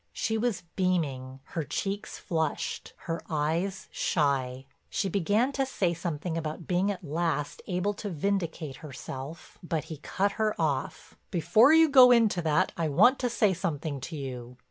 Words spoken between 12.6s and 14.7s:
I want to say something to you."